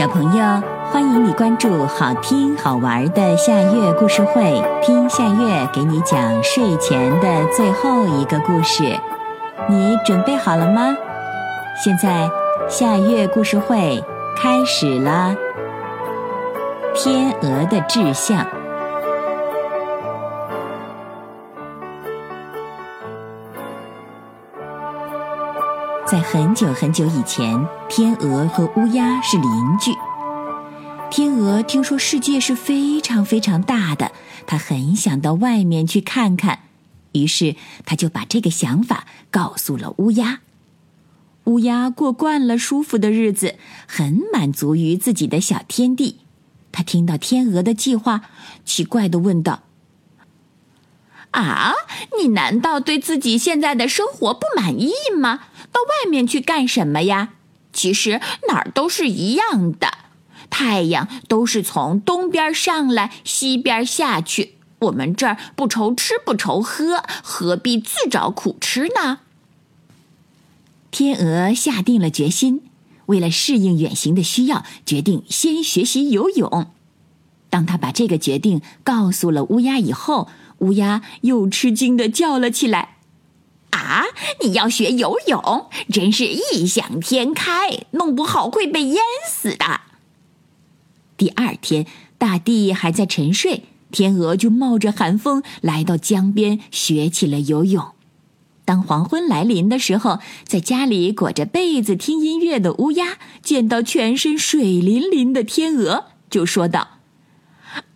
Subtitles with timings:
[0.00, 8.98] 小朋友，欢迎你关注好听好玩的夏月故事会，听夏月给你讲睡前的最后一个故事。
[9.68, 10.96] 你准备好了吗？
[11.84, 12.30] 现在
[12.66, 14.02] 夏月故事会
[14.38, 15.36] 开始啦。
[16.94, 18.46] 天鹅的志向。
[26.10, 29.92] 在很久很久以前，天鹅和乌鸦是邻居。
[31.08, 34.10] 天鹅听说世界是非常非常大的，
[34.44, 36.62] 它很想到外面去看看，
[37.12, 40.40] 于是它就把这个想法告诉了乌鸦。
[41.44, 43.54] 乌鸦过惯了舒服的日子，
[43.86, 46.16] 很满足于自己的小天地。
[46.72, 48.22] 他听到天鹅的计划，
[48.64, 49.62] 奇怪的问道
[51.32, 51.74] ：“啊，
[52.20, 55.40] 你难道对自己现在的生活不满意吗？”
[55.72, 57.30] 到外面去干什么呀？
[57.72, 59.88] 其实哪儿都是一样的，
[60.50, 64.56] 太阳都是从东边上来，西边下去。
[64.80, 69.20] 我们这儿不愁吃不愁喝，何必自找苦吃呢？
[70.90, 72.62] 天鹅下定了决心，
[73.06, 76.72] 为了适应远行的需要，决定先学习游泳。
[77.48, 80.28] 当他把这个决定告诉了乌鸦以后，
[80.60, 82.96] 乌鸦又吃惊的叫了起来。
[83.70, 84.04] 啊！
[84.42, 88.96] 你要学游泳，真是异想天开，弄不好会被淹
[89.28, 89.82] 死的。
[91.16, 91.86] 第二天，
[92.18, 97.92] 大地还在沉睡，天鹅就冒着寒风来到江边学起了游泳。
[98.64, 106.99] 当黄昏来临的时候，在家里裹着被子听音乐的乌鸦见到全身水淋淋的天鹅，就说道。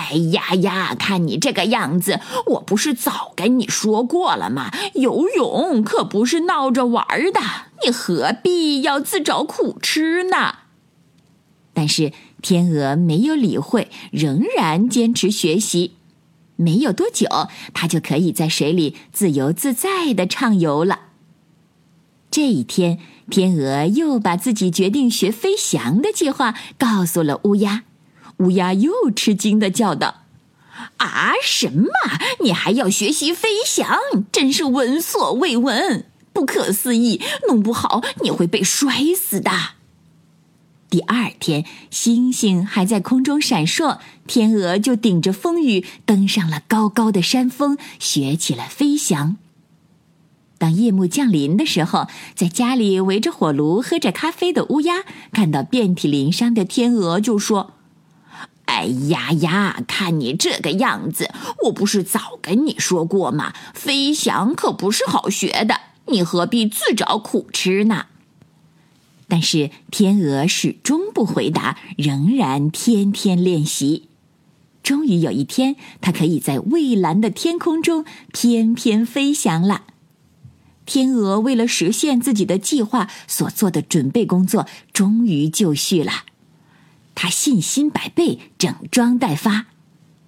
[0.00, 0.94] 哎呀呀！
[0.98, 4.72] 看你这个样子，我不是早跟你说过了吗？
[4.94, 7.40] 游泳可不是闹着玩的，
[7.84, 10.54] 你何必要自找苦吃呢？
[11.74, 15.92] 但是天鹅没有理会，仍然坚持学习。
[16.56, 17.26] 没有多久，
[17.74, 21.00] 它就可以在水里自由自在的畅游了。
[22.30, 22.98] 这一天，
[23.30, 27.84] 天鹅又把自己决定学飞翔的计划告诉了乌鸦。
[28.40, 30.22] 乌鸦又吃惊的叫道
[30.98, 31.88] ：“啊，什么？
[32.42, 33.98] 你还要学习飞翔？
[34.32, 37.20] 真是闻所未闻，不可思议！
[37.48, 39.50] 弄不好你会被摔死的。”
[40.88, 49.36] 第二天，星星还在空中闪烁，天鹅就顶着风雨登上了高高的山峰，学起了飞翔。
[50.58, 57.74] 当夜幕降临的时候，在家里围着火炉喝着咖啡的乌鸦看到遍体鳞伤的天鹅，就说。
[58.80, 59.82] 哎呀呀！
[59.86, 61.30] 看你这个样子，
[61.64, 63.52] 我不是早跟你说过吗？
[63.74, 68.06] 飞翔可不是好学的，你何必自找苦吃呢？
[69.28, 74.08] 但是天鹅始终不回答，仍然天天练习。
[74.82, 79.82] 终于有一天，它可以在蔚蓝的天空中翩翩飞翔了。
[80.86, 86.24] 天鹅为了实现自己的计划所做的准备工作，终于就绪了。
[87.22, 89.66] 他信心百倍，整装待发。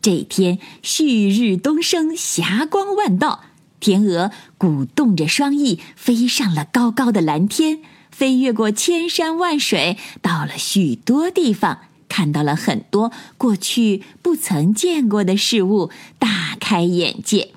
[0.00, 3.44] 这一天，旭日东升，霞光万道。
[3.78, 17.50] 天鹅鼓动着双翼，飞上了高高的蓝天，飞越过千山万水，到了许多地方，看到了很多过去不曾见过的事物，大开眼界。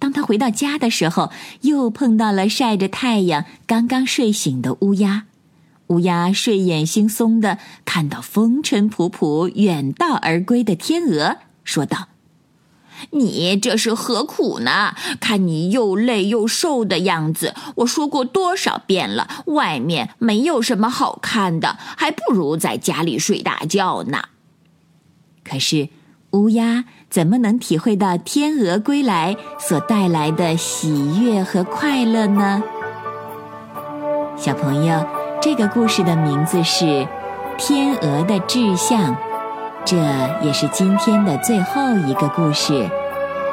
[0.00, 1.30] 当他回到家的时候，
[1.60, 5.26] 又碰到了晒着太阳、刚刚睡醒的乌鸦。
[5.88, 12.08] 乌鸦睡眼惺忪的看到风尘仆仆远道而归的天鹅，说道
[13.12, 14.94] ：“你这是何苦呢？
[15.18, 24.24] 看你又累又瘦的样子，我说过多少遍了，外面没有什么好看的，还不如在家里睡大觉呢。”
[25.42, 25.88] 可是，
[26.32, 32.62] 乌鸦怎么能体会到天鹅归来所带来的喜悦和快乐呢？
[34.36, 35.17] 小朋友。
[35.40, 36.84] 这个故事的名字是
[37.56, 39.12] 《天鹅的志向》，
[39.84, 39.96] 这
[40.42, 42.88] 也是今天的最后一个故事。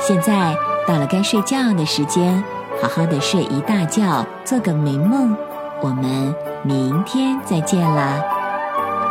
[0.00, 0.56] 现在
[0.86, 2.42] 到了该睡觉的时间，
[2.80, 5.36] 好好的睡一大觉，做个美梦。
[5.82, 8.22] 我们明天再见啦，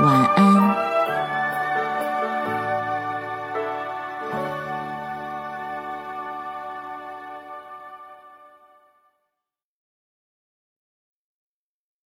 [0.04, 0.85] 晚安。